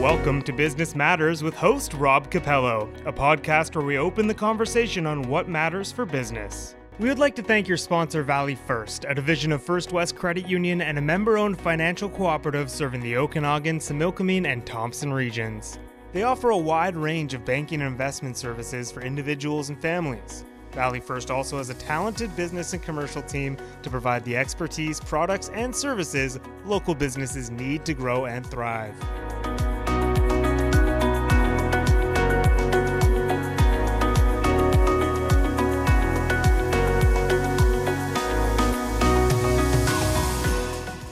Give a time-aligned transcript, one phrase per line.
[0.00, 5.06] Welcome to Business Matters with host Rob Capello, a podcast where we open the conversation
[5.06, 6.74] on what matters for business.
[6.98, 10.48] We would like to thank your sponsor, Valley First, a division of First West Credit
[10.48, 15.78] Union and a member owned financial cooperative serving the Okanagan, Similkameen, and Thompson regions.
[16.12, 20.44] They offer a wide range of banking and investment services for individuals and families.
[20.72, 25.50] Valley First also has a talented business and commercial team to provide the expertise, products,
[25.54, 28.94] and services local businesses need to grow and thrive.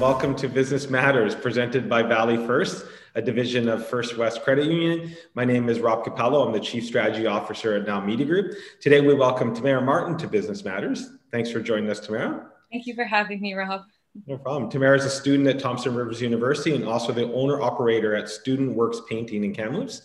[0.03, 5.15] Welcome to Business Matters, presented by Valley First, a division of First West Credit Union.
[5.35, 6.45] My name is Rob Capello.
[6.45, 8.57] I'm the Chief Strategy Officer at Now Media Group.
[8.81, 11.09] Today, we welcome Tamara Martin to Business Matters.
[11.31, 12.51] Thanks for joining us, Tamara.
[12.73, 13.83] Thank you for having me, Rob.
[14.27, 14.69] No problem.
[14.69, 18.75] Tamara is a student at Thompson Rivers University and also the owner operator at Student
[18.75, 20.03] Works Painting in Kamloops.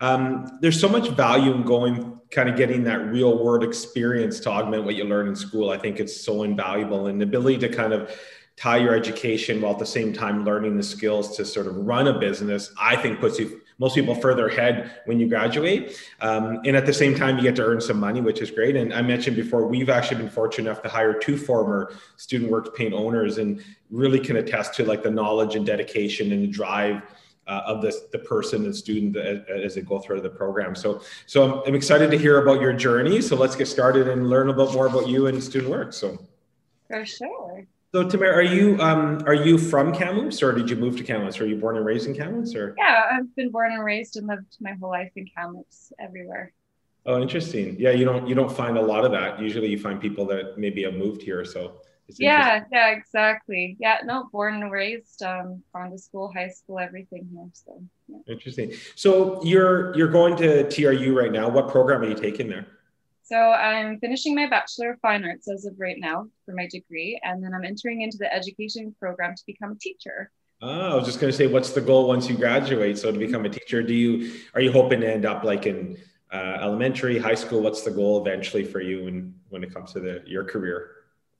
[0.00, 4.50] Um, there's so much value in going kind of getting that real world experience to
[4.50, 5.68] augment what you learn in school.
[5.68, 8.10] I think it's so invaluable and the ability to kind of
[8.56, 12.06] tie your education while at the same time learning the skills to sort of run
[12.08, 15.98] a business, I think puts you most people further ahead when you graduate.
[16.20, 18.76] Um, and at the same time, you get to earn some money, which is great.
[18.76, 22.70] And I mentioned before, we've actually been fortunate enough to hire two former student works
[22.76, 27.02] paint owners and really can attest to like the knowledge and dedication and the drive
[27.46, 30.74] uh, of the, the person and student as, as, they go through the program.
[30.74, 33.20] So, so I'm, I'm excited to hear about your journey.
[33.20, 35.92] So let's get started and learn a bit more about you and student work.
[35.92, 36.18] So
[36.88, 37.66] for sure.
[37.94, 41.40] So Tamara, are you um, are you from Kamloops or did you move to Kamloops?
[41.40, 42.74] Are you born and raised in Kamloops or?
[42.76, 46.52] Yeah, I've been born and raised and lived my whole life in Kamloops everywhere.
[47.06, 47.76] Oh, interesting.
[47.78, 49.38] Yeah, you don't you don't find a lot of that.
[49.38, 51.44] Usually, you find people that maybe have moved here.
[51.44, 51.82] So.
[52.18, 53.76] yeah, yeah, exactly.
[53.78, 57.46] Yeah, no, born and raised, um, gone to school, high school, everything here.
[57.52, 57.80] So.
[58.08, 58.34] Yeah.
[58.34, 58.72] Interesting.
[58.96, 61.48] So you're you're going to TRU right now.
[61.48, 62.66] What program are you taking there?
[63.26, 67.18] So I'm finishing my Bachelor of Fine Arts as of right now for my degree,
[67.24, 70.30] and then I'm entering into the education program to become a teacher.
[70.60, 72.98] Oh, I was just going to say, what's the goal once you graduate?
[72.98, 75.96] So to become a teacher, do you are you hoping to end up like in
[76.32, 77.62] uh, elementary, high school?
[77.62, 80.90] What's the goal eventually for you when when it comes to the your career?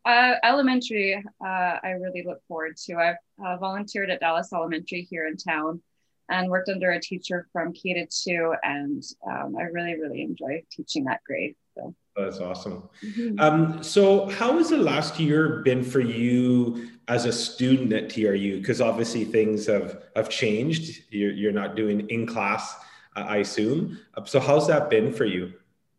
[0.06, 2.96] Uh, elementary, uh, I really look forward to.
[2.96, 5.82] I've uh, volunteered at Dallas Elementary here in town
[6.30, 10.62] and worked under a teacher from K to two, and um, I really, really enjoy
[10.70, 11.56] teaching that grade.
[11.74, 12.88] So that's awesome.
[13.02, 13.40] Mm-hmm.
[13.40, 18.58] Um, so, how has the last year been for you as a student at TRU?
[18.58, 21.02] Because obviously things have have changed.
[21.10, 22.76] You're, you're not doing in class,
[23.16, 23.98] uh, I assume.
[24.16, 25.52] Uh, so, how's that been for you?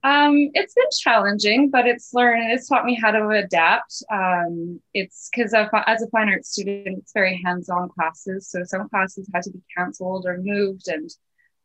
[0.05, 2.51] Um, it's been challenging, but it's learned.
[2.51, 4.03] It's taught me how to adapt.
[4.11, 8.47] Um, it's because as a fine arts student, it's very hands-on classes.
[8.47, 11.09] So some classes had to be canceled or moved, and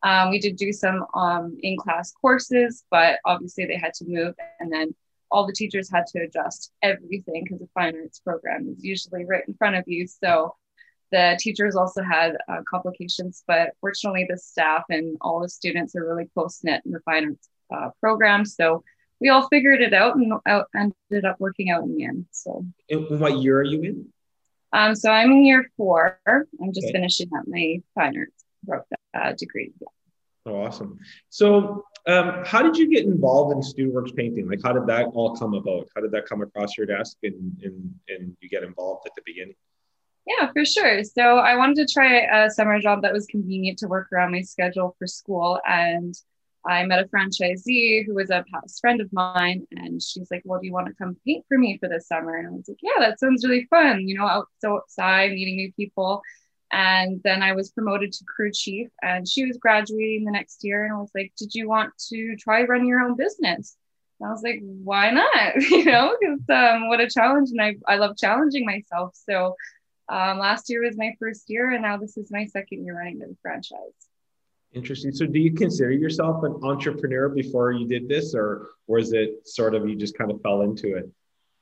[0.02, 4.34] um, we did do some um, in class courses, but obviously they had to move.
[4.58, 4.94] And then
[5.30, 9.44] all the teachers had to adjust everything because the fine arts program is usually right
[9.46, 10.06] in front of you.
[10.06, 10.56] So
[11.12, 16.06] the teachers also had uh, complications, but fortunately, the staff and all the students are
[16.06, 18.44] really close knit in the fine arts uh, program.
[18.44, 18.82] So
[19.20, 22.26] we all figured it out and out, ended up working out in the end.
[22.30, 24.08] So, and what year are you in?
[24.72, 26.20] Um, so I'm in year four.
[26.26, 26.92] I'm just okay.
[26.92, 28.84] finishing up my fine arts wrote
[29.14, 29.72] uh, degree.
[29.80, 29.88] Yeah.
[30.46, 30.98] Oh, awesome.
[31.28, 34.48] So, um, how did you get involved in Student Works painting?
[34.48, 35.88] Like, how did that all come about?
[35.94, 39.22] How did that come across your desk and, and, and you get involved at the
[39.26, 39.54] beginning?
[40.26, 41.04] Yeah, for sure.
[41.04, 44.40] So, I wanted to try a summer job that was convenient to work around my
[44.40, 45.60] schedule for school.
[45.68, 46.14] And
[46.66, 50.60] I met a franchisee who was a past friend of mine, and she's like, "Well,
[50.60, 52.78] do you want to come paint for me for this summer?" And I was like,
[52.82, 54.06] "Yeah, that sounds really fun.
[54.06, 56.22] You know, out so outside, meeting new people."
[56.72, 60.84] And then I was promoted to crew chief, and she was graduating the next year.
[60.84, 63.76] And I was like, Did you want to try run your own business?
[64.20, 65.56] And I was like, Why not?
[65.70, 67.50] you know, because um, what a challenge.
[67.50, 69.16] And I, I love challenging myself.
[69.28, 69.56] So
[70.10, 73.18] um, last year was my first year, and now this is my second year running
[73.20, 73.78] the franchise.
[74.72, 75.12] Interesting.
[75.12, 79.74] So, do you consider yourself an entrepreneur before you did this, or was it sort
[79.74, 81.10] of you just kind of fell into it?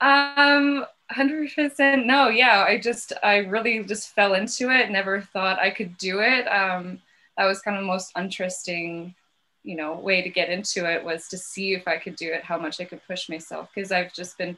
[0.00, 5.70] Um, 100% no yeah i just i really just fell into it never thought i
[5.70, 7.00] could do it um,
[7.36, 9.14] that was kind of the most interesting
[9.64, 12.44] you know way to get into it was to see if i could do it
[12.44, 14.56] how much i could push myself because i've just been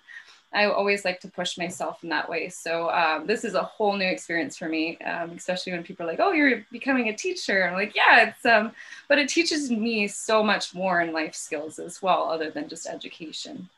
[0.53, 3.97] i always like to push myself in that way so um, this is a whole
[3.97, 7.67] new experience for me um, especially when people are like oh you're becoming a teacher
[7.67, 8.73] i'm like yeah it's um
[9.09, 12.89] but it teaches me so much more in life skills as well other than just
[12.89, 13.69] education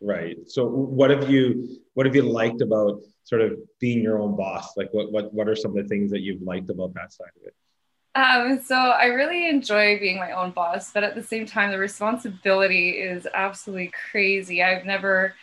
[0.00, 0.36] Right.
[0.46, 4.76] So what have you what have you liked about sort of being your own boss?
[4.76, 7.30] Like what what what are some of the things that you've liked about that side
[7.36, 7.54] of it?
[8.14, 11.78] Um, so I really enjoy being my own boss, but at the same time, the
[11.78, 14.62] responsibility is absolutely crazy.
[14.62, 15.34] I've never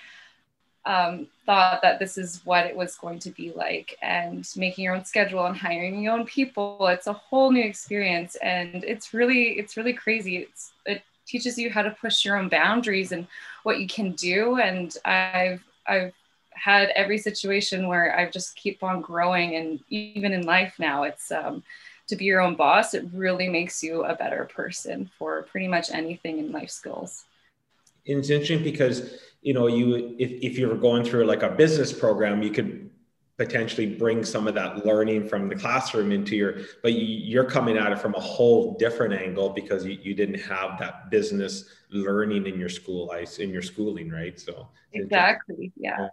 [0.84, 4.96] um, thought that this is what it was going to be like, and making your
[4.96, 6.88] own schedule and hiring your own people.
[6.88, 10.38] It's a whole new experience, and it's really, it's really crazy.
[10.38, 13.28] It's it teaches you how to push your own boundaries and
[13.64, 14.58] what you can do.
[14.58, 16.14] And I've, I've
[16.52, 21.32] had every situation where I've just keep on growing, and even in life now, it's
[21.32, 21.64] um,
[22.08, 25.92] to be your own boss, it really makes you a better person for pretty much
[25.92, 27.26] anything in life skills.
[28.06, 31.94] It's interesting because you know you if, if you were going through like a business
[31.94, 32.90] program, you could
[33.44, 37.92] potentially bring some of that learning from the classroom into your but you're coming at
[37.92, 42.58] it from a whole different angle because you, you didn't have that business learning in
[42.58, 46.08] your school life in your schooling right so exactly yeah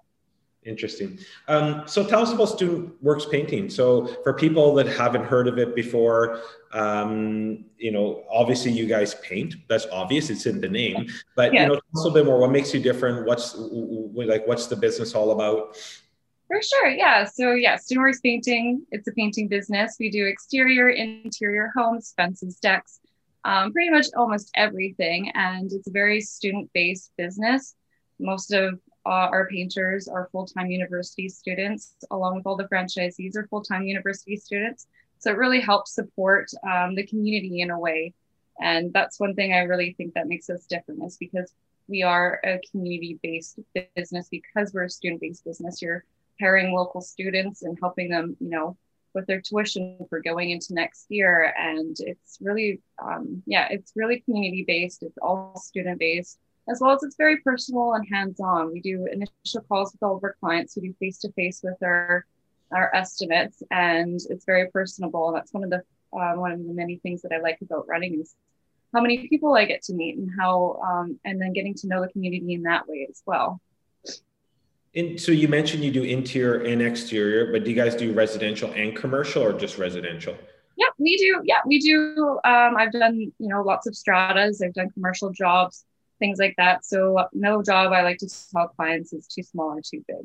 [0.62, 1.18] Interesting.
[1.48, 3.70] Um, so tell us about Student Works Painting.
[3.70, 6.42] So for people that haven't heard of it before,
[6.74, 9.54] um, you know, obviously you guys paint.
[9.68, 10.28] That's obvious.
[10.28, 11.08] It's in the name.
[11.34, 12.38] But you know, a little bit more.
[12.38, 13.26] What makes you different?
[13.26, 14.46] What's like?
[14.46, 15.78] What's the business all about?
[16.50, 16.88] For sure.
[16.88, 17.26] Yeah.
[17.26, 18.84] So yeah, Student Works Painting.
[18.90, 19.94] It's a painting business.
[20.00, 22.98] We do exterior, interior homes, fences, decks,
[23.44, 25.30] um, pretty much almost everything.
[25.36, 27.76] And it's a very student-based business.
[28.18, 33.46] Most of uh, our painters are full-time university students, along with all the franchisees are
[33.46, 34.88] full-time university students.
[35.20, 38.12] So it really helps support um, the community in a way.
[38.60, 41.54] And that's one thing I really think that makes us different is because
[41.86, 43.60] we are a community-based
[43.94, 45.80] business because we're a student-based business.
[45.80, 46.04] You're
[46.40, 48.76] hiring local students and helping them, you know,
[49.14, 51.52] with their tuition for going into next year.
[51.58, 55.02] And it's really, um, yeah, it's really community-based.
[55.02, 56.38] It's all student-based
[56.68, 58.72] as well as it's very personal and hands-on.
[58.72, 60.76] We do initial calls with all of our clients.
[60.76, 62.24] We do face-to-face with our
[62.72, 65.32] our estimates, and it's very personable.
[65.32, 65.82] That's one of the
[66.12, 68.34] uh, one of the many things that I like about running is
[68.94, 72.00] how many people I get to meet and how um, and then getting to know
[72.00, 73.60] the community in that way as well.
[74.94, 78.72] And so you mentioned you do interior and exterior, but do you guys do residential
[78.72, 80.36] and commercial or just residential?
[80.76, 81.42] Yeah, we do.
[81.44, 82.40] Yeah, we do.
[82.44, 84.62] Um, I've done you know lots of stratas.
[84.62, 85.84] I've done commercial jobs
[86.20, 86.84] things like that.
[86.84, 90.24] So no job I like to tell clients is too small or too big.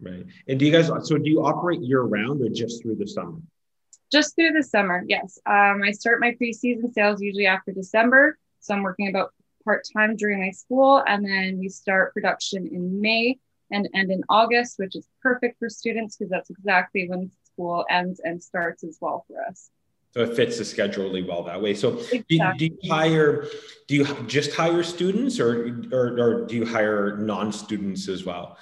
[0.00, 0.26] Right.
[0.48, 3.38] And do you guys so do you operate year round or just through the summer?
[4.10, 5.38] Just through the summer, yes.
[5.46, 8.38] Um, I start my preseason sales usually after December.
[8.60, 9.32] So I'm working about
[9.64, 13.38] part time during my school, and then we start production in May
[13.70, 18.20] and end in August, which is perfect for students because that's exactly when school ends
[18.22, 19.70] and starts as well for us.
[20.12, 21.74] So it fits the schedule really well that way.
[21.74, 22.24] So exactly.
[22.28, 23.46] do, do, you hire,
[23.86, 28.56] do you just hire students or, or, or do you hire non-students as well?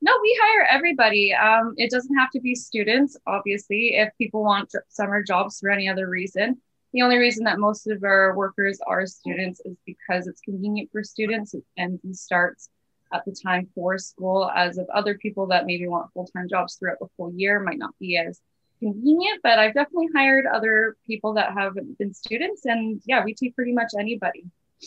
[0.00, 1.34] No, we hire everybody.
[1.34, 5.88] Um, it doesn't have to be students, obviously, if people want summer jobs for any
[5.88, 6.60] other reason.
[6.92, 11.04] The only reason that most of our workers are students is because it's convenient for
[11.04, 12.70] students and starts
[13.12, 16.74] at the time for school, as of other people that maybe want full time jobs
[16.74, 18.40] throughout the full year might not be as
[18.80, 23.54] convenient, but I've definitely hired other people that have been students, and yeah, we take
[23.54, 24.44] pretty much anybody.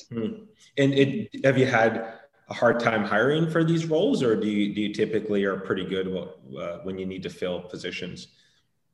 [0.10, 0.44] Hmm.
[0.78, 2.14] And it, have you had
[2.50, 5.86] a hard time hiring for these roles, or do you do you typically are pretty
[5.86, 8.28] good uh, when you need to fill positions?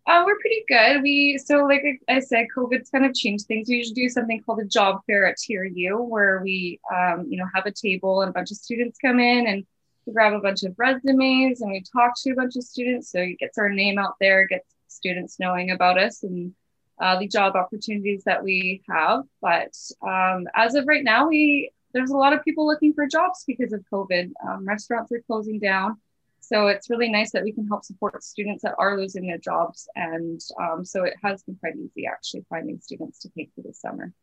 [0.08, 1.02] Uh, we're pretty good.
[1.04, 3.68] We so like I said, COVID's kind of changed things.
[3.68, 7.46] We usually do something called a job fair at TRU, where we um, you know
[7.54, 9.66] have a table and a bunch of students come in and
[10.06, 13.12] we grab a bunch of resumes and we talk to a bunch of students.
[13.12, 16.54] So it gets our name out there, gets students knowing about us and
[17.02, 19.24] uh, the job opportunities that we have.
[19.42, 23.44] But um, as of right now, we there's a lot of people looking for jobs
[23.46, 24.32] because of COVID.
[24.48, 25.98] Um, restaurants are closing down.
[26.40, 29.88] So it's really nice that we can help support students that are losing their jobs.
[29.96, 33.74] And um, so it has been quite easy actually finding students to take for the
[33.74, 34.14] summer.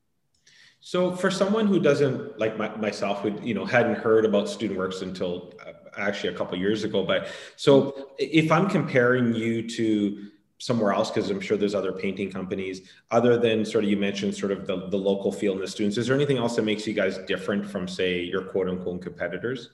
[0.80, 4.78] So for someone who doesn't like my, myself, who you know hadn't heard about Student
[4.78, 10.30] Works until uh, actually a couple years ago, but so if I'm comparing you to
[10.58, 14.34] somewhere else because i'm sure there's other painting companies other than sort of you mentioned
[14.34, 16.86] sort of the, the local feel and the students is there anything else that makes
[16.86, 19.70] you guys different from say your quote unquote competitors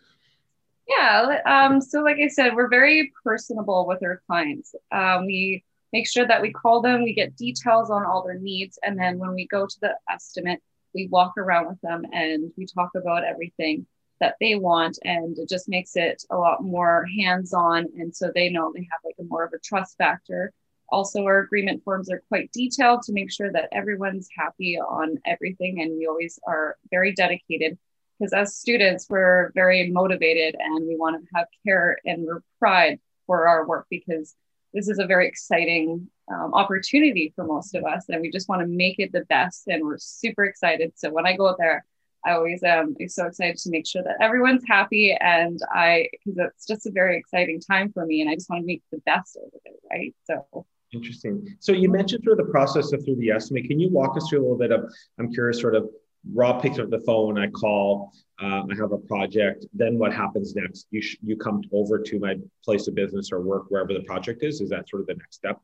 [0.91, 6.09] yeah um, so like i said we're very personable with our clients um, we make
[6.09, 9.35] sure that we call them we get details on all their needs and then when
[9.35, 10.61] we go to the estimate
[10.95, 13.87] we walk around with them and we talk about everything
[14.21, 18.51] that they want and it just makes it a lot more hands-on and so they
[18.51, 20.53] know they have like a more of a trust factor
[20.91, 25.81] also, our agreement forms are quite detailed to make sure that everyone's happy on everything.
[25.81, 27.79] And we always are very dedicated
[28.21, 33.49] because as students, we're very motivated and we want to have care and pride for
[33.49, 34.35] our work because
[34.75, 38.61] this is a very exciting um, opportunity for most of us, and we just want
[38.61, 39.67] to make it the best.
[39.67, 40.93] And we're super excited.
[40.95, 41.85] So when I go out there,
[42.25, 46.67] I always am so excited to make sure that everyone's happy, and I because it's
[46.67, 49.37] just a very exciting time for me, and I just want to make the best
[49.37, 50.15] of it, right?
[50.25, 50.67] So.
[50.93, 51.47] Interesting.
[51.61, 53.67] So you mentioned through the process of through the estimate.
[53.67, 54.93] Can you walk us through a little bit of?
[55.21, 55.89] I'm curious, sort of.
[56.33, 57.39] Rob picks up the phone.
[57.39, 58.13] I call.
[58.41, 59.67] Uh, I have a project.
[59.73, 60.87] Then what happens next?
[60.91, 64.43] You sh- you come over to my place of business or work wherever the project
[64.43, 64.61] is.
[64.61, 65.61] Is that sort of the next step?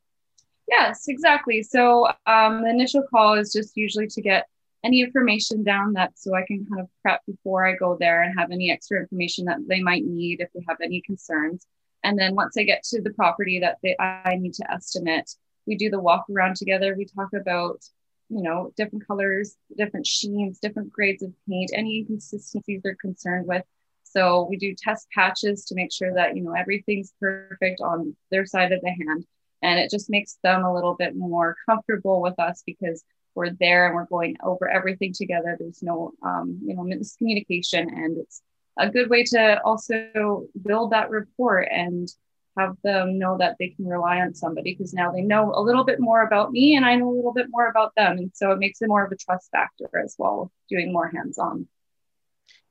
[0.68, 1.62] Yes, exactly.
[1.62, 4.48] So um, the initial call is just usually to get
[4.84, 8.38] any information down that so I can kind of prep before I go there and
[8.38, 11.66] have any extra information that they might need if they have any concerns.
[12.04, 15.34] And then once I get to the property that they, I need to estimate,
[15.66, 16.94] we do the walk around together.
[16.96, 17.84] We talk about,
[18.28, 23.62] you know, different colors, different sheens, different grades of paint, any inconsistencies they're concerned with.
[24.02, 28.47] So we do test patches to make sure that, you know, everything's perfect on their
[28.47, 29.26] side of the hand.
[29.62, 33.04] And it just makes them a little bit more comfortable with us because
[33.35, 35.56] we're there and we're going over everything together.
[35.59, 38.42] There's no, um, you know, miscommunication, and it's
[38.78, 42.09] a good way to also build that rapport and
[42.56, 45.84] have them know that they can rely on somebody because now they know a little
[45.84, 48.18] bit more about me and I know a little bit more about them.
[48.18, 51.38] And so it makes it more of a trust factor as well, doing more hands
[51.38, 51.68] on.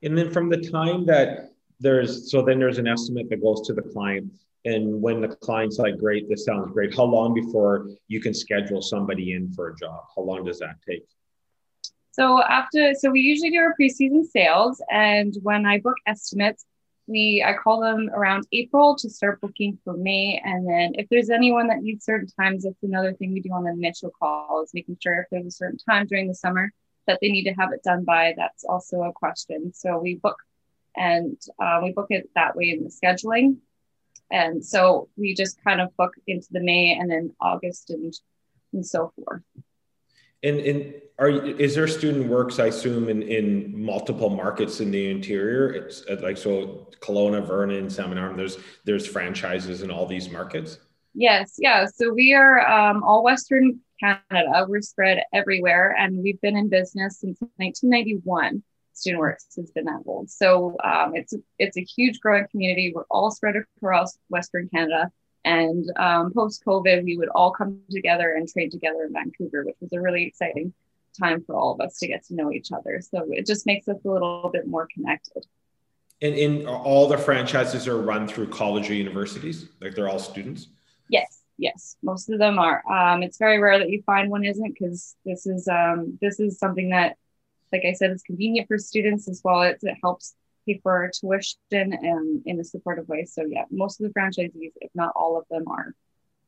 [0.02, 3.72] And then from the time that there's, so then there's an estimate that goes to
[3.72, 4.32] the client.
[4.64, 6.94] And when the client's like great this sounds great.
[6.94, 10.04] How long before you can schedule somebody in for a job?
[10.14, 11.06] How long does that take?
[12.10, 14.82] So after so we usually do our preseason sales.
[14.90, 16.64] And when i book estimates
[17.06, 20.40] we i call them around april to start booking for may.
[20.44, 23.64] And then if there's anyone that needs certain times that's another thing we do on
[23.64, 26.72] the initial call is making sure if there's a certain time during the summer
[27.06, 29.72] that they need to have it done by that's also a question.
[29.72, 30.38] So we book
[30.96, 33.58] and uh, we book it that way in the scheduling.
[34.30, 38.12] And so we just kind of book into the May and then August and,
[38.72, 39.42] and so forth.
[40.46, 42.58] And, and are is there student works?
[42.58, 45.72] I assume in, in multiple markets in the interior.
[45.72, 48.36] It's uh, like so Kelowna, Vernon, Salmon Arm.
[48.36, 50.78] There's there's franchises in all these markets.
[51.14, 51.86] Yes, yeah.
[51.86, 54.66] So we are um, all Western Canada.
[54.68, 58.62] We're spread everywhere, and we've been in business since 1991.
[58.92, 60.30] Student Works has been that old.
[60.30, 62.92] So um, it's it's a huge growing community.
[62.94, 65.10] We're all spread across Western Canada.
[65.46, 69.76] And um, post COVID, we would all come together and trade together in Vancouver, which
[69.80, 70.74] was a really exciting
[71.18, 73.00] time for all of us to get to know each other.
[73.00, 75.46] So it just makes us a little bit more connected.
[76.20, 80.66] And in all the franchises are run through college or universities, like they're all students.
[81.08, 82.82] Yes, yes, most of them are.
[82.90, 86.58] Um, it's very rare that you find one isn't because this is um, this is
[86.58, 87.16] something that
[87.72, 90.34] like I said, is convenient for students as well as it helps
[90.66, 93.24] pay for tuition and in a supportive way.
[93.24, 95.94] So yeah, most of the franchisees, if not all of them, are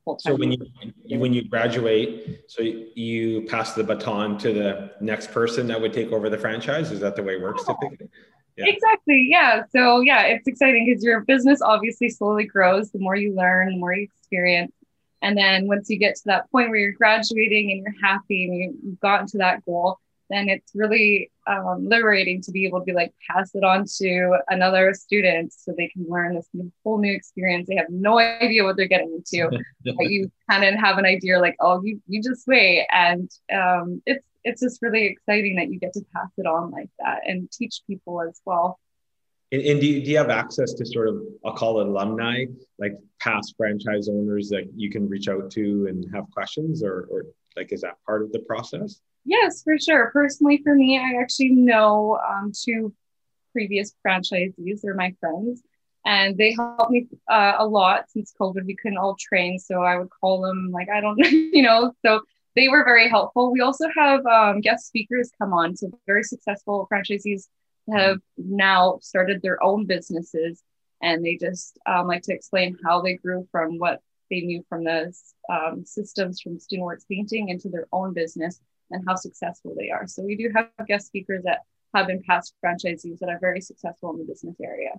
[0.05, 0.33] full-time.
[0.33, 5.67] So when you when you graduate, so you pass the baton to the next person
[5.69, 6.91] that would take over the franchise.
[6.91, 7.77] Is that the way it works oh.
[7.81, 8.09] typically?
[8.57, 8.67] Yeah.
[8.67, 9.29] Exactly.
[9.31, 9.63] Yeah.
[9.71, 12.91] So yeah, it's exciting because your business obviously slowly grows.
[12.91, 14.73] The more you learn, the more you experience.
[15.23, 18.79] And then once you get to that point where you're graduating and you're happy and
[18.85, 19.99] you've gotten to that goal,
[20.30, 24.38] then it's really um, liberating to be able to be like pass it on to
[24.49, 26.49] another student so they can learn this
[26.85, 27.68] whole new experience.
[27.68, 29.50] They have no idea what they're getting into
[29.85, 32.87] but you kind of have an idea like oh you you just wait.
[32.92, 36.90] And um, it's it's just really exciting that you get to pass it on like
[36.99, 38.78] that and teach people as well.
[39.50, 42.44] And, and do, you, do you have access to sort of i'll call it alumni
[42.78, 47.25] like past franchise owners that you can reach out to and have questions or, or
[47.56, 50.11] like is that part of the process Yes, for sure.
[50.11, 52.94] Personally, for me, I actually know um, two
[53.52, 54.80] previous franchisees.
[54.80, 55.62] They're my friends,
[56.06, 58.64] and they helped me uh, a lot since COVID.
[58.64, 61.92] We couldn't all train, so I would call them like I don't, you know.
[62.02, 62.23] So
[62.56, 63.52] they were very helpful.
[63.52, 65.76] We also have um, guest speakers come on.
[65.76, 67.49] So very successful franchisees
[67.92, 70.62] have now started their own businesses,
[71.02, 74.85] and they just um, like to explain how they grew from what they knew from
[74.85, 75.12] the
[75.50, 78.58] um, systems from StudentWorks painting into their own business
[78.90, 80.07] and how successful they are.
[80.07, 81.61] So we do have guest speakers that
[81.95, 84.92] have been past franchisees that are very successful in the business area.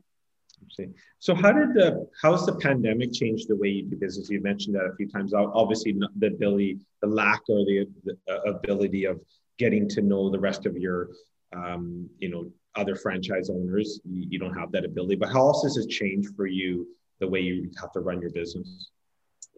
[1.19, 4.29] So how did the how's the pandemic change the way you do business?
[4.29, 5.34] You mentioned that a few times.
[5.34, 9.22] Obviously, the ability, the lack or the, the ability of
[9.58, 11.10] getting to know the rest of your,
[11.55, 14.00] um, you know, other franchise owners.
[14.03, 15.15] You, you don't have that ability.
[15.15, 16.88] But how else has it changed for you
[17.19, 18.89] the way you have to run your business?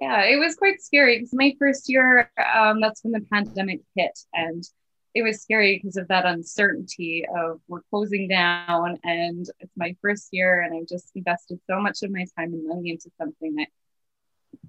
[0.01, 4.17] Yeah, it was quite scary because my first year, um, that's when the pandemic hit.
[4.34, 4.63] And
[5.13, 10.29] it was scary because of that uncertainty of we're closing down and it's my first
[10.31, 13.67] year and I just invested so much of my time and money into something that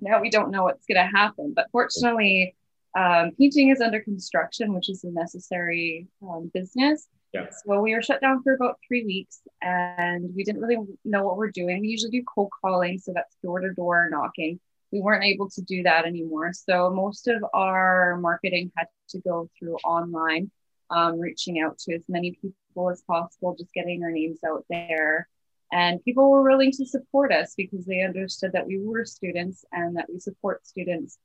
[0.02, 1.54] now we don't know what's going to happen.
[1.56, 2.54] But fortunately,
[2.94, 7.08] um, painting is under construction, which is a necessary um, business.
[7.32, 7.46] Yeah.
[7.64, 11.38] So we were shut down for about three weeks and we didn't really know what
[11.38, 11.80] we're doing.
[11.80, 14.60] We usually do cold calling, so that's door to door knocking.
[14.92, 16.52] We weren't able to do that anymore.
[16.52, 20.50] So most of our marketing had to go through online,
[20.90, 25.28] um, reaching out to as many people as possible, just getting our names out there.
[25.72, 29.96] And people were willing to support us because they understood that we were students and
[29.96, 31.18] that we support students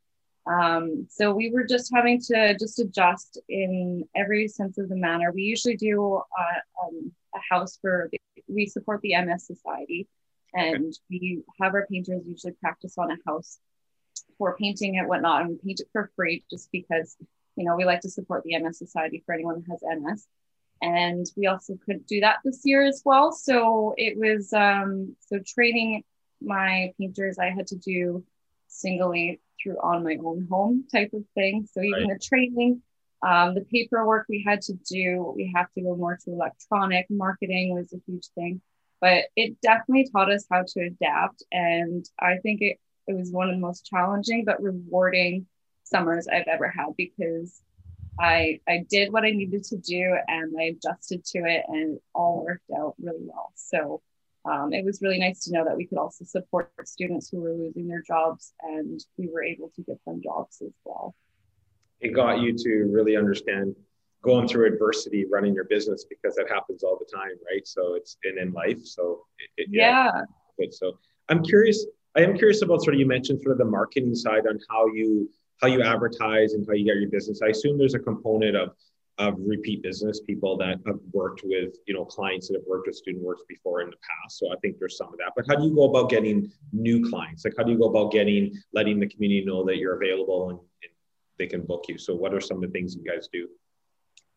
[0.48, 5.32] um, so we were just having to just adjust in every sense of the manner.
[5.34, 10.08] We usually do uh, um, a house for, the, we support the MS Society
[10.54, 10.98] and okay.
[11.10, 13.60] we have our painters usually practice on a house
[14.38, 17.18] for painting and whatnot and we paint it for free just because,
[17.56, 20.28] you know, we like to support the MS Society for anyone who has MS.
[20.82, 23.32] And we also couldn't do that this year as well.
[23.32, 26.04] So it was, um, so training
[26.42, 28.24] my painters, I had to do
[28.68, 31.68] singly through on my own home type of thing.
[31.72, 32.20] So even right.
[32.20, 32.82] the training,
[33.26, 37.74] um, the paperwork we had to do, we have to go more to electronic marketing
[37.74, 38.62] was a huge thing.
[39.00, 41.44] But it definitely taught us how to adapt.
[41.52, 42.78] And I think it,
[43.08, 45.46] it was one of the most challenging but rewarding
[45.84, 47.62] summers I've ever had because
[48.20, 52.04] I I did what I needed to do and I adjusted to it and it
[52.14, 53.52] all worked out really well.
[53.56, 54.02] So
[54.46, 57.54] um, it was really nice to know that we could also support students who were
[57.54, 61.16] losing their jobs and we were able to give them jobs as well.
[62.00, 63.76] It got you to really understand
[64.22, 67.66] going through adversity running your business because that happens all the time, right?
[67.68, 68.84] So it's in in life.
[68.84, 70.12] So it, it, yeah.
[70.14, 70.22] yeah.
[70.60, 70.74] Good.
[70.74, 70.98] So
[71.30, 71.86] I'm curious.
[72.16, 74.88] I am curious about sort of you mentioned sort of the marketing side on how
[74.88, 75.30] you
[75.62, 77.42] how you advertise and how you get your business.
[77.44, 78.72] I assume there's a component of
[79.18, 82.96] of repeat business people that have worked with you know clients that have worked with
[82.96, 85.56] student works before in the past so i think there's some of that but how
[85.56, 89.00] do you go about getting new clients like how do you go about getting letting
[89.00, 90.92] the community know that you're available and, and
[91.40, 93.48] they can book you so what are some of the things you guys do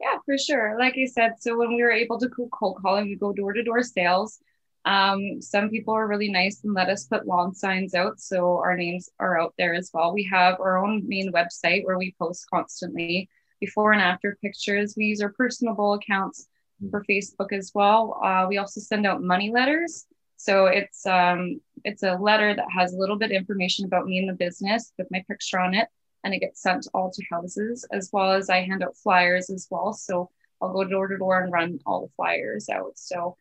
[0.00, 3.16] yeah for sure like i said so when we were able to cold calling we
[3.16, 4.38] go door to door sales
[4.87, 8.75] um, some people are really nice and let us put lawn signs out so our
[8.75, 12.46] names are out there as well we have our own main website where we post
[12.48, 13.29] constantly
[13.61, 14.94] before and after pictures.
[14.96, 16.48] We use our personable accounts
[16.81, 16.90] hmm.
[16.90, 18.18] for Facebook as well.
[18.25, 20.07] Uh, we also send out money letters.
[20.37, 24.18] So it's um, it's a letter that has a little bit of information about me
[24.18, 25.87] and the business with my picture on it,
[26.24, 29.66] and it gets sent all to houses as well as I hand out flyers as
[29.70, 29.92] well.
[29.92, 30.30] So
[30.61, 32.92] I'll go door to door and run all the flyers out.
[32.96, 33.37] So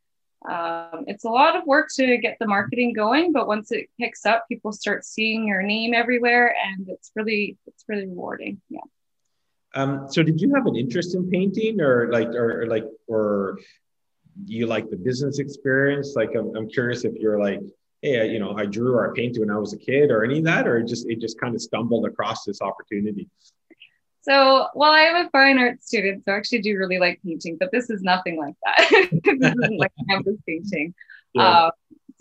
[0.48, 4.26] um, it's a lot of work to get the marketing going, but once it picks
[4.26, 8.62] up, people start seeing your name everywhere, and it's really it's really rewarding.
[8.70, 8.80] Yeah.
[9.76, 13.60] Um, so did you have an interest in painting or like, or, or like, or
[14.46, 16.14] you like the business experience?
[16.16, 17.60] Like, I'm, I'm curious if you're like,
[18.02, 20.40] Hey, you know, I drew or I painted when I was a kid or any
[20.40, 23.30] of that, or just, it just kind of stumbled across this opportunity.
[24.22, 27.58] So, well, I am a fine arts student, so I actually do really like painting,
[27.60, 29.10] but this is nothing like that.
[29.24, 30.94] this isn't like canvas painting.
[31.34, 31.66] Yeah.
[31.66, 31.72] Um,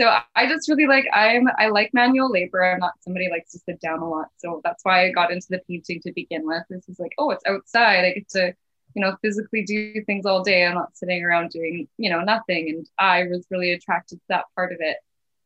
[0.00, 2.64] so I just really like I'm I like manual labor.
[2.64, 4.28] I'm not somebody who likes to sit down a lot.
[4.36, 6.62] So that's why I got into the painting to begin with.
[6.70, 8.04] This is like, oh, it's outside.
[8.04, 8.54] I get to,
[8.94, 10.64] you know, physically do things all day.
[10.64, 12.68] I'm not sitting around doing, you know, nothing.
[12.68, 14.98] And I was really attracted to that part of it.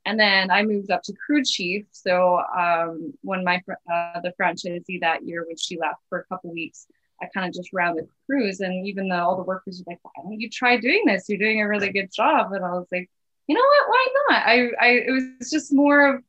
[0.05, 1.87] And then I moved up to crew chief.
[1.93, 6.53] So um, when my uh, the franchisee that year, when she left for a couple
[6.53, 6.87] weeks,
[7.21, 8.61] I kind of just ran the crews.
[8.61, 11.29] And even though all the workers were like, why don't you try doing this?
[11.29, 12.53] You're doing a really good job.
[12.53, 13.09] And I was like,
[13.47, 13.89] you know what?
[13.89, 14.43] Why not?
[14.47, 16.25] I, I, it was just more of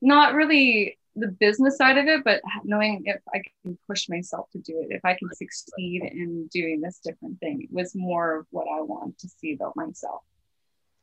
[0.00, 4.58] not really the business side of it, but knowing if I can push myself to
[4.58, 8.46] do it, if I can succeed in doing this different thing, it was more of
[8.50, 10.22] what I want to see about myself.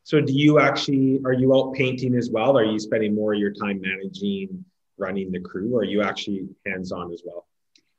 [0.06, 2.56] So, do you actually are you out painting as well?
[2.56, 4.64] Are you spending more of your time managing,
[5.00, 7.48] running the crew, or are you actually hands on as well?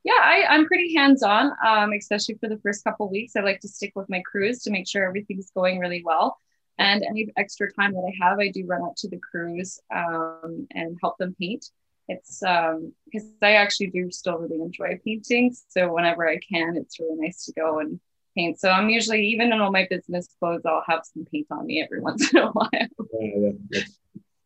[0.04, 3.34] Yeah, I, am pretty hands on, um, especially for the first couple weeks.
[3.34, 6.38] I like to stick with my crews to make sure everything's going really well.
[6.78, 10.68] And any extra time that I have, I do run out to the crews um,
[10.70, 11.66] and help them paint.
[12.06, 15.56] It's because um, I actually do still really enjoy painting.
[15.70, 17.98] So whenever I can, it's really nice to go and
[18.36, 18.60] paint.
[18.60, 21.82] So I'm usually, even in all my business clothes, I'll have some paint on me
[21.82, 22.68] every once in a while.
[22.70, 23.82] Yeah,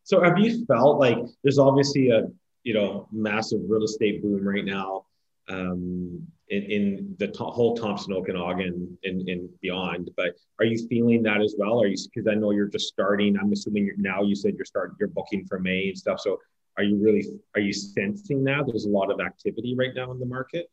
[0.03, 2.23] so have you felt like there's obviously a
[2.63, 5.05] you know massive real estate boom right now?
[5.49, 10.11] Um, in, in the to- whole Thompson Okanagan and, and beyond.
[10.15, 11.81] But are you feeling that as well?
[11.81, 13.37] Are you because I know you're just starting.
[13.37, 14.21] I'm assuming you're now.
[14.21, 14.95] You said you're starting.
[14.99, 16.19] You're booking for May and stuff.
[16.19, 16.39] So
[16.77, 17.25] are you really
[17.55, 20.69] are you sensing that there's a lot of activity right now in the market?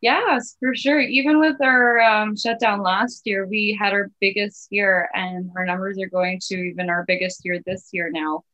[0.00, 1.00] Yes, for sure.
[1.00, 5.98] Even with our um, shutdown last year, we had our biggest year, and our numbers
[5.98, 8.44] are going to even our biggest year this year now.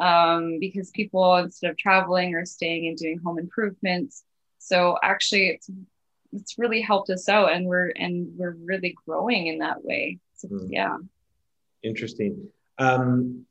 [0.00, 4.24] um, because people instead of traveling are staying and doing home improvements.
[4.58, 5.70] So actually, it's
[6.32, 10.18] it's really helped us out, and we're and we're really growing in that way.
[10.34, 10.66] So, mm.
[10.70, 10.96] Yeah.
[11.82, 12.48] Interesting.
[12.78, 13.44] Um,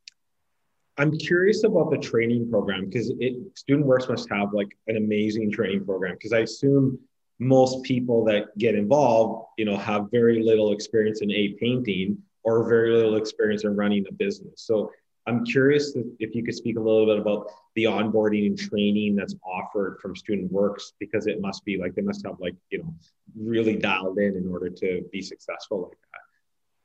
[0.98, 5.50] I'm curious about the training program because it Student Works must have like an amazing
[5.50, 6.98] training program because I assume
[7.38, 12.68] most people that get involved, you know, have very little experience in a painting or
[12.68, 14.62] very little experience in running a business.
[14.62, 14.90] So
[15.26, 19.34] I'm curious if you could speak a little bit about the onboarding and training that's
[19.44, 22.94] offered from Student Works because it must be like they must have like you know
[23.34, 26.20] really dialed in in order to be successful like that.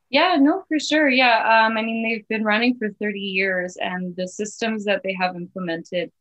[0.10, 1.10] Yeah, no, for sure.
[1.10, 5.16] Yeah, um, I mean they've been running for 30 years, and the systems that they
[5.20, 6.12] have implemented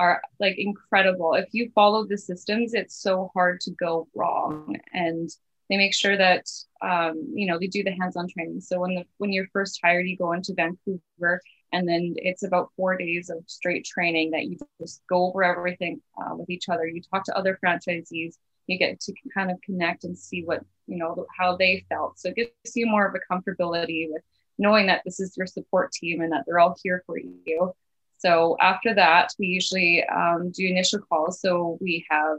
[0.00, 1.34] are like incredible.
[1.34, 5.28] If you follow the systems, it's so hard to go wrong, and
[5.68, 6.46] they make sure that
[6.82, 8.62] um, you know they do the hands-on training.
[8.62, 12.70] So when the when you're first hired, you go into Vancouver and then it's about
[12.76, 16.86] four days of straight training that you just go over everything uh, with each other.
[16.86, 18.34] You talk to other franchisees.
[18.66, 22.18] You get to kind of connect and see what you know how they felt.
[22.18, 24.22] So it gives you more of a comfortability with
[24.58, 27.74] knowing that this is your support team and that they're all here for you
[28.20, 32.38] so after that we usually um, do initial calls so we have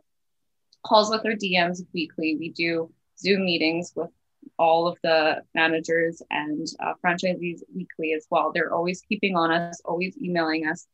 [0.85, 4.09] calls with our dms weekly we do zoom meetings with
[4.57, 8.51] all of the managers and uh, franchisees weekly as well.
[8.53, 10.87] They're always keeping on us, always emailing us.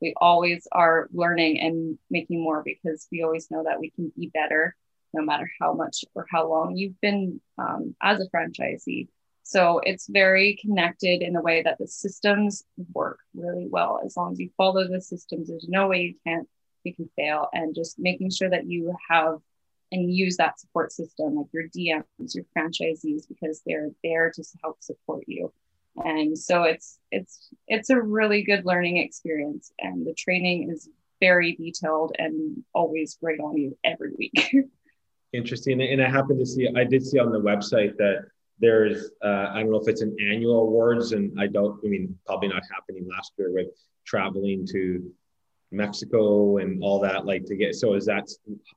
[0.00, 4.28] We always are learning and making more because we always know that we can be
[4.28, 4.76] better
[5.12, 9.08] no matter how much or how long you've been um, as a franchisee.
[9.44, 14.00] So it's very connected in the way that the systems work really well.
[14.04, 16.48] As long as you follow the systems, there's no way you can't
[16.82, 17.48] you can fail.
[17.52, 19.38] And just making sure that you have
[19.92, 24.82] and use that support system like your DMs, your franchisees, because they're there to help
[24.82, 25.52] support you.
[25.96, 30.88] And so it's it's it's a really good learning experience, and the training is
[31.20, 34.56] very detailed and always great on you every week.
[35.32, 38.24] Interesting, and I happen to see I did see on the website that
[38.60, 42.18] there's uh, I don't know if it's an annual awards, and I don't I mean
[42.26, 43.68] probably not happening last year with
[44.04, 45.12] traveling to
[45.74, 48.28] Mexico and all that like to get so is that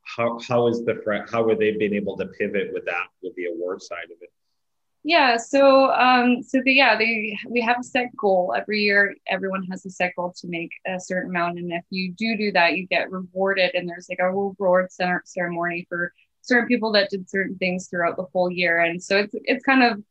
[0.04, 3.46] how how is the how have they being able to pivot with that with the
[3.46, 4.32] award side of it?
[5.04, 8.54] Yeah so um so the, yeah they we have a set goal.
[8.58, 11.60] Every year everyone has a set goal to make a certain amount.
[11.60, 13.76] And if you do do that you get rewarded.
[13.76, 14.90] And there's like a reward
[15.26, 16.12] ceremony for
[16.48, 19.84] certain people that did certain things throughout the whole year and so it's it's kind
[19.84, 20.02] of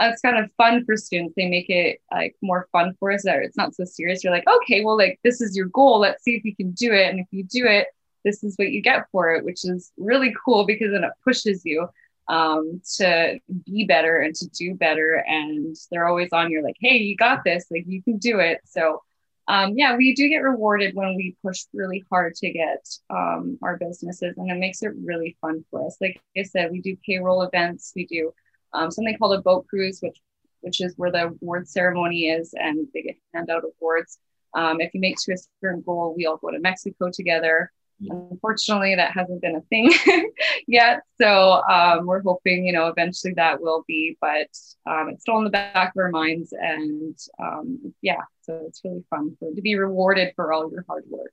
[0.00, 1.34] it's kind of fun for students.
[1.36, 4.24] They make it like more fun for us that it's not so serious.
[4.24, 6.00] You're like, okay, well, like this is your goal.
[6.00, 7.10] Let's see if you can do it.
[7.10, 7.88] And if you do it,
[8.24, 11.62] this is what you get for it, which is really cool because then it pushes
[11.64, 11.88] you
[12.28, 15.22] um, to be better and to do better.
[15.26, 16.50] And they're always on.
[16.50, 17.66] You're like, hey, you got this.
[17.70, 18.60] Like you can do it.
[18.64, 19.02] So
[19.46, 23.76] um, yeah, we do get rewarded when we push really hard to get um, our
[23.76, 25.96] businesses, and it makes it really fun for us.
[26.00, 27.92] Like I said, we do payroll events.
[27.94, 28.32] We do
[28.72, 30.18] um, something called a boat cruise, which
[30.60, 34.18] which is where the award ceremony is, and they get hand out awards.
[34.54, 37.70] Um, if you make to a certain goal, we all go to Mexico together.
[38.00, 39.92] Unfortunately, that hasn't been a thing
[40.66, 41.02] yet.
[41.20, 44.48] So um, we're hoping, you know, eventually that will be, but
[44.86, 46.52] um, it's still in the back of our minds.
[46.52, 51.04] And um, yeah, so it's really fun for, to be rewarded for all your hard
[51.08, 51.32] work.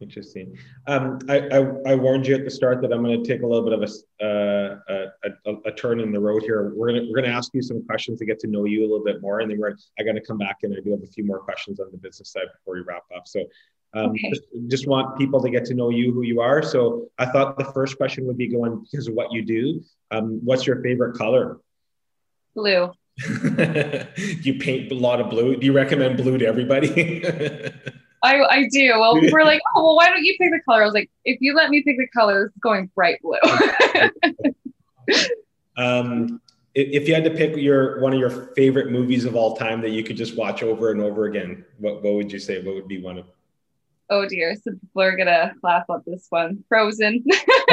[0.00, 0.56] Interesting.
[0.88, 3.46] Um, I, I, I, warned you at the start that I'm going to take a
[3.46, 6.74] little bit of a, uh, a, a, a, turn in the road here.
[6.74, 8.80] We're going to we're going to ask you some questions to get to know you
[8.80, 10.90] a little bit more, and then we're I got to come back and I do
[10.90, 13.28] have a few more questions on the business side before we wrap up.
[13.28, 13.44] So,
[13.94, 14.30] um, okay.
[14.30, 16.62] just, just want people to get to know you, who you are.
[16.62, 19.82] So, I thought the first question would be going because of what you do.
[20.10, 21.58] Um, what's your favorite color?
[22.54, 22.92] Blue.
[24.42, 25.56] you paint a lot of blue.
[25.56, 27.24] Do you recommend blue to everybody?
[28.24, 28.98] I, I do.
[28.98, 30.82] Well, we're like, oh, well, why don't you pick the color?
[30.82, 33.36] I was like, if you let me pick the color, it's going bright blue.
[35.76, 36.40] um,
[36.74, 39.90] if you had to pick your one of your favorite movies of all time that
[39.90, 42.62] you could just watch over and over again, what what would you say?
[42.62, 43.26] What would be one of?
[44.10, 46.62] Oh dear, some people are gonna laugh at this one.
[46.68, 47.24] Frozen.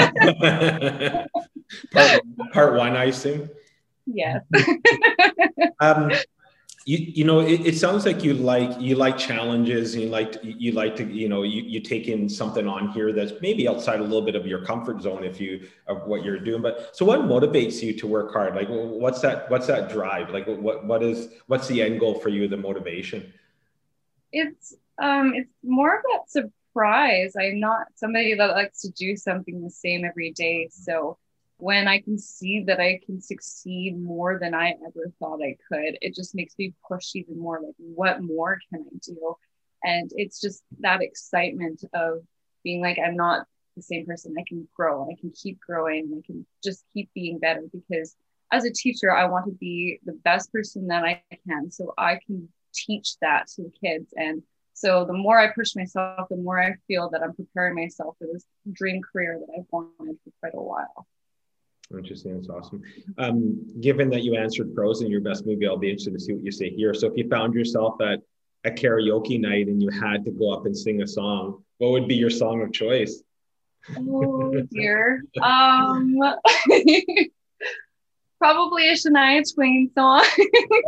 [1.91, 2.21] part,
[2.53, 3.49] part one, I assume.
[4.05, 4.41] Yes.
[5.79, 6.11] um,
[6.85, 10.35] you, you know it, it, sounds like you like you like challenges and you like
[10.41, 13.99] you like to you know you, you take in something on here that's maybe outside
[13.99, 17.05] a little bit of your comfort zone if you of what you're doing but so
[17.05, 21.03] what motivates you to work hard like what's that what's that drive like what what
[21.03, 23.31] is what's the end goal for you the motivation
[24.31, 29.61] it's um it's more of that surprise i'm not somebody that likes to do something
[29.61, 31.17] the same every day so
[31.61, 35.95] when I can see that I can succeed more than I ever thought I could,
[36.01, 39.35] it just makes me push even more like, what more can I do?
[39.83, 42.23] And it's just that excitement of
[42.63, 44.33] being like, I'm not the same person.
[44.39, 48.15] I can grow, I can keep growing, I can just keep being better because
[48.51, 52.19] as a teacher, I want to be the best person that I can so I
[52.25, 54.15] can teach that to the kids.
[54.15, 54.41] And
[54.81, 58.25] so the more I push myself, the more I feel that I'm preparing myself for
[58.33, 61.05] this dream career that I've wanted for quite a while.
[61.95, 62.33] Interesting.
[62.33, 62.81] That's awesome.
[63.19, 66.33] Um, given that you answered Frozen in your best movie, I'll be interested to see
[66.33, 66.95] what you say here.
[66.95, 68.21] So if you found yourself at
[68.63, 72.07] a karaoke night and you had to go up and sing a song, what would
[72.07, 73.21] be your song of choice?
[73.95, 75.21] Oh dear.
[75.43, 76.17] um
[78.41, 80.25] probably a Shania Twain song.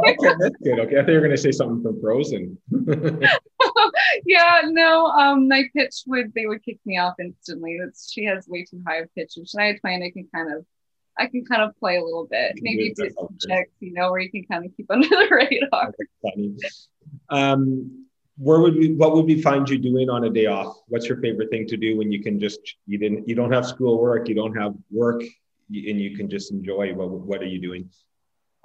[0.08, 0.79] okay, that's good.
[0.79, 2.58] Okay, I thought you were going to say something from Frozen.
[4.26, 5.08] yeah, no.
[5.08, 7.78] Um, my pitch would they would kick me off instantly.
[7.82, 9.34] That's she has way too high of pitch.
[9.38, 10.65] And Shania Twain, I can kind of,
[11.17, 12.54] I can kind of play a little bit.
[12.62, 15.93] Maybe do some checks, you know, where you can kind of keep under the radar.
[17.30, 18.06] Um,
[18.38, 21.19] where would we what would we find you doing on a day off what's your
[21.19, 24.28] favorite thing to do when you can just you didn't you don't have school work
[24.28, 25.21] you don't have work
[25.69, 27.89] and you can just enjoy what what are you doing?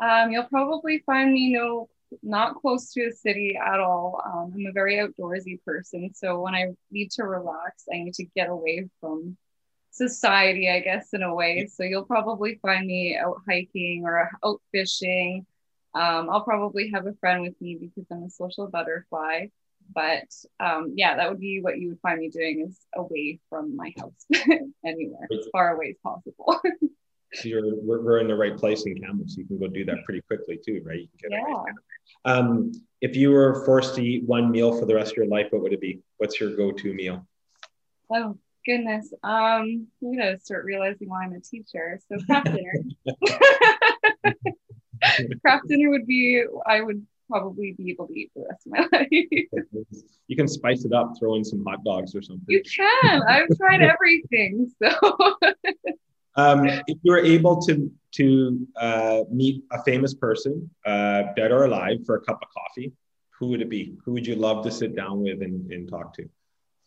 [0.02, 1.88] Um, you'll probably find me no
[2.22, 4.22] not close to a city at all.
[4.24, 8.24] Um, I'm a very outdoorsy person, so when I need to relax, I need to
[8.36, 9.36] get away from
[9.90, 11.66] society, I guess, in a way.
[11.66, 15.46] So you'll probably find me out hiking or out fishing.
[15.94, 19.46] Um, I'll probably have a friend with me because I'm a social butterfly.
[19.94, 20.28] But
[20.60, 23.92] um, yeah, that would be what you would find me doing is away from my
[23.98, 24.26] house,
[24.84, 26.60] anywhere as far away as possible.
[27.34, 29.36] so you're we're, we're, in the right place in Kamloops.
[29.36, 31.00] You can go do that pretty quickly too, right?
[31.00, 31.64] You can get yeah.
[32.24, 35.48] Um, if you were forced to eat one meal for the rest of your life,
[35.50, 36.00] what would it be?
[36.16, 37.26] What's your go-to meal?
[38.12, 42.00] Oh goodness, um, I'm gonna start realizing why I'm a teacher.
[42.08, 42.74] So Kraft dinner.
[45.42, 48.72] Kraft dinner would be I would probably be able to eat for the rest of
[48.72, 49.08] my life.
[50.28, 52.46] you can spice it up, throw in some hot dogs or something.
[52.48, 53.22] You can.
[53.22, 54.72] I've tried everything.
[54.82, 55.36] So
[56.38, 61.64] um, if you were able to to uh, meet a famous person, uh, dead or
[61.64, 62.92] alive, for a cup of coffee,
[63.38, 63.98] who would it be?
[64.04, 66.28] Who would you love to sit down with and, and talk to?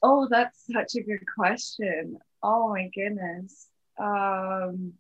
[0.02, 2.18] Oh, that's such a good question.
[2.42, 3.68] Oh my goodness.
[4.00, 4.94] Um,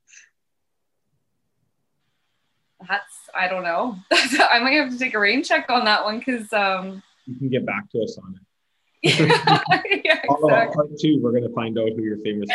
[2.88, 3.98] that's I don't know.
[4.12, 7.50] I might have to take a rain check on that one because um, you can
[7.50, 8.42] get back to us on it.
[10.04, 10.76] yeah, exactly.
[10.76, 12.50] part two, we're going to find out who your famous.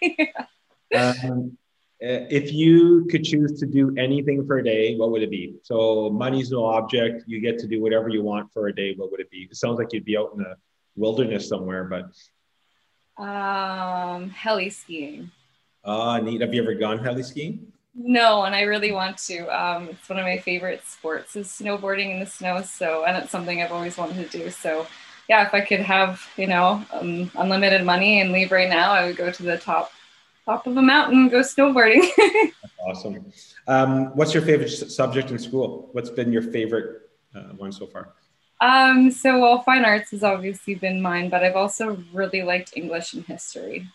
[0.00, 0.46] yeah.
[0.94, 1.56] Um,
[2.02, 5.54] uh, if you could choose to do anything for a day, what would it be?
[5.62, 7.24] So money's no object.
[7.26, 8.94] You get to do whatever you want for a day.
[8.94, 9.48] What would it be?
[9.50, 10.56] It sounds like you'd be out in the
[10.96, 12.12] wilderness somewhere, but.
[13.22, 15.30] Um, heli skiing.
[15.84, 16.40] Ah, uh, neat.
[16.40, 17.72] Have you ever gone heli skiing?
[17.94, 19.46] No, and I really want to.
[19.48, 22.62] Um, it's one of my favorite sports is snowboarding in the snow.
[22.62, 24.50] So, and it's something I've always wanted to do.
[24.50, 24.86] So,
[25.28, 29.06] yeah, if I could have, you know, um, unlimited money and leave right now, I
[29.06, 29.92] would go to the top
[30.44, 32.06] top of a mountain, go snowboarding.
[32.86, 33.32] awesome.
[33.66, 35.88] Um, what's your favorite subject in school?
[35.92, 38.14] What's been your favorite uh, one so far?
[38.60, 43.14] Um, so, well, fine arts has obviously been mine, but I've also really liked English
[43.14, 43.88] and history.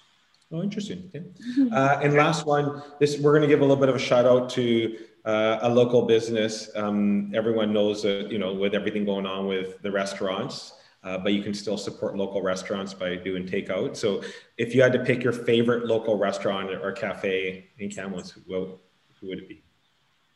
[0.51, 1.09] Oh, interesting.
[1.13, 1.25] Okay.
[1.71, 4.25] Uh, and last one, this we're going to give a little bit of a shout
[4.25, 6.69] out to uh, a local business.
[6.75, 10.73] Um, everyone knows that you know with everything going on with the restaurants,
[11.07, 13.95] uh, but you can still support local restaurants by doing takeout.
[13.95, 14.21] So
[14.57, 18.77] if you had to pick your favorite local restaurant or cafe in Kamloops, who,
[19.21, 19.63] who would it be?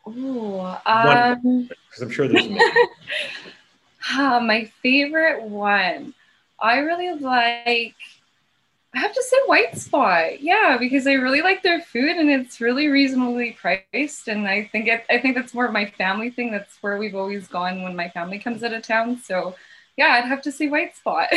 [0.06, 2.48] Oh, um, because I'm sure there's
[4.18, 6.14] uh, my favorite one.
[6.60, 7.96] I really like.
[8.94, 12.60] I have to say White Spot, yeah, because I really like their food and it's
[12.60, 15.04] really reasonably priced, and I think it.
[15.10, 16.50] I think that's more of my family thing.
[16.52, 19.18] That's where we've always gone when my family comes out of town.
[19.18, 19.56] So
[20.02, 21.30] yeah, I'd have to see White Spot.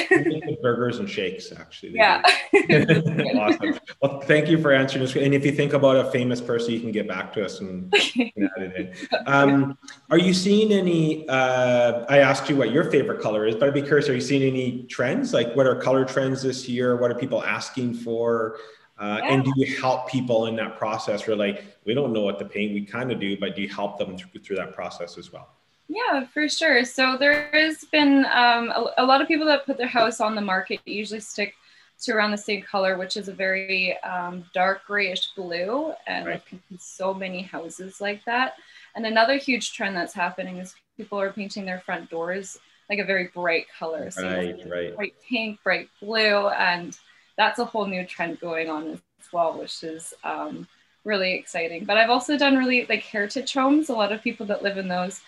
[0.63, 1.93] burgers and shakes, actually.
[1.93, 2.23] Yeah.
[3.37, 3.79] awesome.
[4.01, 5.15] Well, thank you for answering this.
[5.17, 7.93] And if you think about a famous person, you can get back to us and,
[7.93, 8.77] and add it
[9.11, 9.19] in.
[9.27, 9.77] Um,
[10.09, 11.29] are you seeing any?
[11.29, 14.09] Uh, I asked you what your favorite color is, but I'd be curious.
[14.09, 15.35] Are you seeing any trends?
[15.35, 16.97] Like, what are color trends this year?
[16.97, 18.57] What are people asking for?
[18.99, 19.35] Uh, yeah.
[19.35, 21.29] And do you help people in that process?
[21.29, 22.73] Or like, we don't know what to paint.
[22.73, 25.51] We kind of do, but do you help them through, through that process as well?
[25.89, 26.85] Yeah, for sure.
[26.85, 30.35] So there has been um, a, a, lot of people that put their house on
[30.35, 31.55] the market usually stick
[32.03, 35.93] to around the same color, which is a very um, dark grayish blue.
[36.07, 36.43] And right.
[36.79, 38.55] so many houses like that.
[38.95, 43.05] And another huge trend that's happening is people are painting their front doors like a
[43.05, 44.11] very bright color.
[44.11, 44.97] So right, right.
[44.97, 46.49] bright pink, bright blue.
[46.49, 46.97] And
[47.37, 49.01] that's a whole new trend going on as
[49.33, 50.67] well, which is um,
[51.05, 51.85] really exciting.
[51.85, 53.89] But I've also done really like heritage homes.
[53.89, 55.21] A lot of people that live in those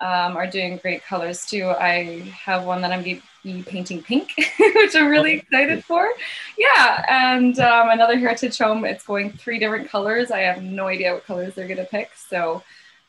[0.00, 1.68] um, are doing great colors too.
[1.68, 6.10] I have one that I'm be be painting pink, which I'm really excited for.
[6.56, 8.84] Yeah, and um, another heritage home.
[8.84, 10.30] It's going three different colors.
[10.30, 12.10] I have no idea what colors they're gonna pick.
[12.14, 12.62] So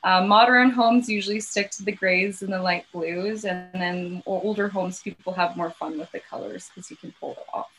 [0.03, 4.67] uh, modern homes usually stick to the grays and the light blues, and then older
[4.67, 7.69] homes people have more fun with the colors because you can pull it off.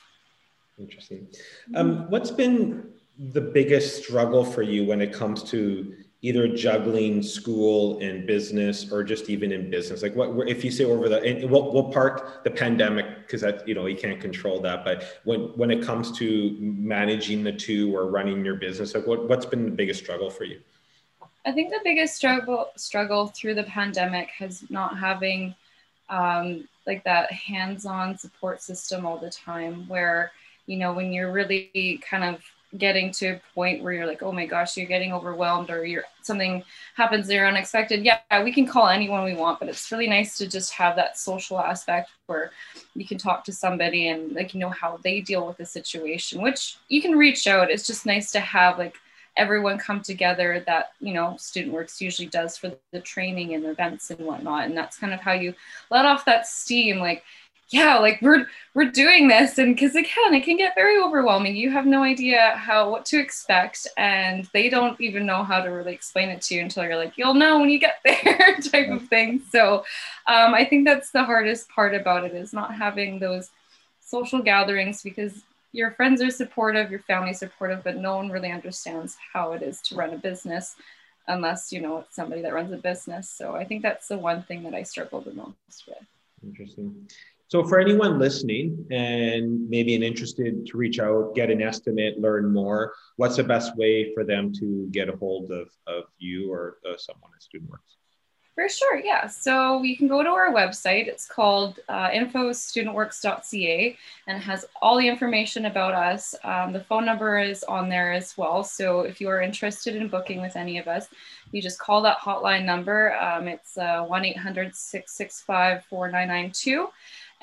[0.78, 1.26] Interesting.
[1.74, 2.90] Um, what's been
[3.32, 9.02] the biggest struggle for you when it comes to either juggling school and business or
[9.02, 10.02] just even in business.
[10.02, 13.66] Like what if you say over the and we'll, we'll park the pandemic because that
[13.66, 17.96] you know you can't control that but when when it comes to managing the two
[17.96, 20.60] or running your business like what, what's been the biggest struggle for you?
[21.46, 25.54] I think the biggest struggle struggle through the pandemic has not having
[26.10, 30.32] um, like that hands-on support system all the time where
[30.66, 32.42] you know when you're really kind of
[32.78, 36.04] getting to a point where you're like, oh my gosh, you're getting overwhelmed or you're
[36.22, 36.62] something
[36.94, 38.04] happens there unexpected.
[38.04, 41.18] Yeah, we can call anyone we want, but it's really nice to just have that
[41.18, 42.52] social aspect where
[42.94, 46.42] you can talk to somebody and like you know how they deal with the situation,
[46.42, 47.70] which you can reach out.
[47.70, 48.94] It's just nice to have like
[49.36, 54.10] everyone come together that you know student works usually does for the training and events
[54.10, 55.54] and whatnot and that's kind of how you
[55.90, 57.22] let off that steam like
[57.70, 59.58] yeah like we're we're doing this.
[59.58, 61.56] And because again, it can get very overwhelming.
[61.56, 65.70] You have no idea how what to expect and they don't even know how to
[65.70, 68.90] really explain it to you until you're like you'll know when you get there type
[68.90, 69.42] of thing.
[69.50, 69.84] So
[70.26, 73.50] um, i think that's the hardest part about it is not having those
[74.00, 79.16] social gatherings because your friends are supportive your family's supportive but no one really understands
[79.32, 80.76] how it is to run a business
[81.28, 83.28] unless you know it's somebody that runs a business.
[83.28, 86.06] So i think that's the one thing that i struggle the most with.
[86.42, 87.08] Interesting
[87.50, 92.52] so for anyone listening and maybe an interested to reach out, get an estimate, learn
[92.52, 96.76] more, what's the best way for them to get a hold of, of you or
[96.88, 97.96] uh, someone at StudentWorks?
[98.54, 99.26] For sure, yeah.
[99.26, 101.08] So you can go to our website.
[101.08, 106.36] It's called uh, infostudentworks.ca and it has all the information about us.
[106.44, 108.62] Um, the phone number is on there as well.
[108.62, 111.08] So if you are interested in booking with any of us,
[111.50, 113.16] you just call that hotline number.
[113.16, 116.88] Um, it's uh, 1 800 665 4992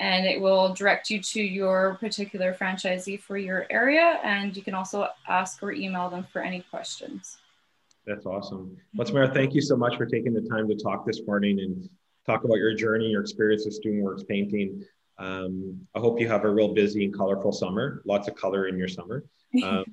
[0.00, 4.20] and it will direct you to your particular franchisee for your area.
[4.22, 7.38] And you can also ask or email them for any questions.
[8.06, 8.76] That's awesome.
[8.94, 11.88] Let's Mara, thank you so much for taking the time to talk this morning and
[12.26, 14.84] talk about your journey, your experience with StudentWorks painting.
[15.18, 18.78] Um, I hope you have a real busy and colorful summer, lots of color in
[18.78, 19.24] your summer.
[19.64, 19.84] Um,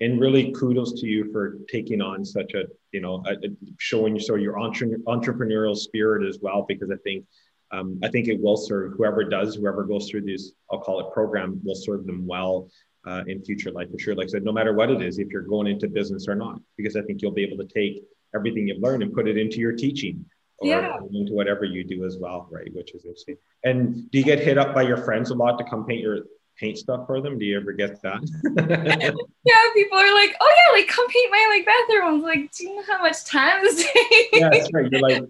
[0.00, 4.18] and really kudos to you for taking on such a, you know, a, a showing
[4.20, 7.24] so your entre- entrepreneurial spirit as well, because I think
[7.72, 11.12] um, I think it will serve whoever does, whoever goes through this, I'll call it
[11.12, 12.68] program, will serve them well
[13.06, 14.14] uh, in future life for sure.
[14.14, 16.60] Like I said, no matter what it is, if you're going into business or not,
[16.76, 18.04] because I think you'll be able to take
[18.34, 20.24] everything you've learned and put it into your teaching
[20.58, 20.98] or yeah.
[21.12, 22.72] into whatever you do as well, right?
[22.74, 23.36] Which is interesting.
[23.64, 26.20] And do you get hit up by your friends a lot to come paint your
[26.56, 27.38] paint stuff for them?
[27.38, 28.20] Do you ever get that?
[29.44, 32.64] yeah, people are like, "Oh yeah, like come paint my like bathroom." I'm like, "Do
[32.64, 34.90] you know how much time this takes?" Yeah, that's right.
[34.90, 35.22] You're like,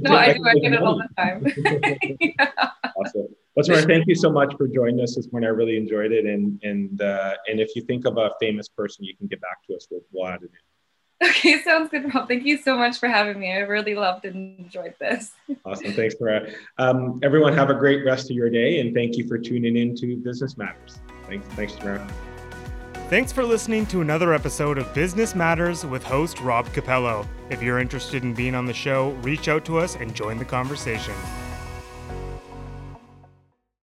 [0.00, 0.44] no, I do.
[0.44, 1.46] I get it all the time.
[2.20, 2.70] yeah.
[2.96, 3.28] Awesome.
[3.56, 5.48] Well, Tamara, thank you so much for joining us this morning.
[5.48, 9.04] I really enjoyed it, and and uh, and if you think of a famous person,
[9.04, 9.86] you can get back to us.
[9.90, 10.73] We'll, we'll add it in.
[11.24, 12.28] Okay, sounds good, Rob.
[12.28, 13.52] Thank you so much for having me.
[13.52, 15.32] I really loved and enjoyed this.
[15.64, 15.92] Awesome.
[15.92, 16.50] Thanks, Mara.
[16.78, 19.96] Um, everyone, have a great rest of your day, and thank you for tuning in
[19.96, 20.98] to Business Matters.
[21.26, 22.06] Thanks, thanks, Mara.
[23.08, 27.26] Thanks for listening to another episode of Business Matters with host Rob Capello.
[27.50, 30.44] If you're interested in being on the show, reach out to us and join the
[30.44, 31.14] conversation.